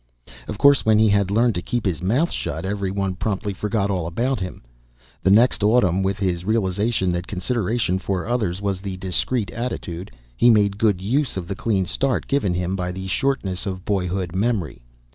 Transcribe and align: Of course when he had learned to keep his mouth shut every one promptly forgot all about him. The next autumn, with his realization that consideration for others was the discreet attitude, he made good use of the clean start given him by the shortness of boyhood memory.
Of 0.47 0.57
course 0.57 0.83
when 0.83 0.97
he 0.97 1.09
had 1.09 1.29
learned 1.29 1.53
to 1.53 1.61
keep 1.61 1.85
his 1.85 2.01
mouth 2.01 2.31
shut 2.31 2.65
every 2.65 2.89
one 2.89 3.13
promptly 3.13 3.53
forgot 3.53 3.91
all 3.91 4.07
about 4.07 4.39
him. 4.39 4.63
The 5.21 5.29
next 5.29 5.61
autumn, 5.61 6.01
with 6.01 6.17
his 6.17 6.43
realization 6.43 7.11
that 7.11 7.27
consideration 7.27 7.99
for 7.99 8.27
others 8.27 8.63
was 8.63 8.81
the 8.81 8.97
discreet 8.97 9.51
attitude, 9.51 10.09
he 10.35 10.49
made 10.49 10.79
good 10.79 11.03
use 11.03 11.37
of 11.37 11.47
the 11.47 11.53
clean 11.55 11.85
start 11.85 12.25
given 12.25 12.55
him 12.55 12.75
by 12.75 12.91
the 12.91 13.05
shortness 13.05 13.67
of 13.67 13.85
boyhood 13.85 14.35
memory. 14.35 14.81